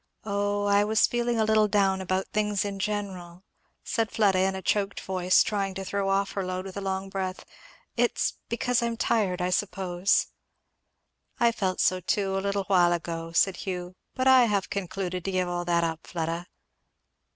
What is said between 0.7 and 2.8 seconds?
was feeling a little down about things in